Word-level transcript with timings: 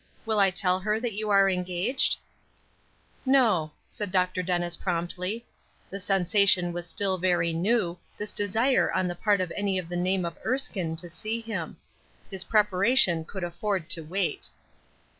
Will 0.25 0.39
I 0.39 0.49
tell 0.49 0.79
her 0.79 0.99
that 0.99 1.13
you 1.13 1.29
are 1.29 1.47
engaged?" 1.47 2.17
"No," 3.23 3.71
said 3.87 4.11
Dr. 4.11 4.41
Dennis, 4.41 4.75
promptly. 4.75 5.45
The 5.91 5.99
sensation 5.99 6.73
was 6.73 6.87
still 6.87 7.19
very 7.19 7.53
new, 7.53 7.99
this 8.17 8.31
desire 8.31 8.91
on 8.91 9.07
the 9.07 9.13
part 9.13 9.41
of 9.41 9.53
any 9.55 9.77
of 9.77 9.89
the 9.89 9.95
name 9.95 10.25
of 10.25 10.39
Erskine 10.43 10.95
to 10.95 11.07
see 11.07 11.39
him. 11.39 11.77
His 12.31 12.43
preparation 12.45 13.25
could 13.25 13.43
afford 13.43 13.91
to 13.91 14.01
wait. 14.01 14.49